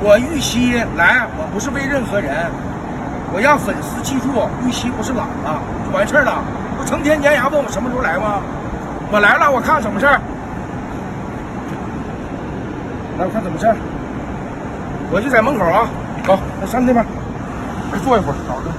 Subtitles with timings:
[0.00, 2.30] 我玉溪来，我不是为任何人，
[3.32, 6.42] 我让粉丝记住，玉溪不是懒了，就完事儿了。
[6.78, 8.40] 不成天粘牙问我什么时候来吗？
[9.10, 10.20] 我来了，我看怎么事儿。
[13.18, 13.74] 来，我看怎么事儿。
[15.10, 15.88] 我就在门口啊，
[16.24, 17.04] 走，那上那边，
[18.04, 18.70] 坐一会儿，找着。